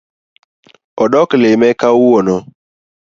Odok 1.03 1.29
lime 1.41 1.69
kendo 1.79 1.79
kawuono 1.79 2.35